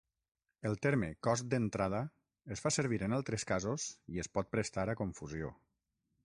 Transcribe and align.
El 0.67 0.77
terme 0.85 1.09
"cost 1.27 1.45
d'entrada" 1.51 1.99
es 2.55 2.63
fa 2.65 2.71
servir 2.79 2.99
en 3.09 3.15
altres 3.19 3.45
casos 3.53 3.87
i 4.15 4.23
es 4.25 4.33
pot 4.39 4.51
prestar 4.57 4.87
a 4.91 4.97
confusió. 5.05 5.55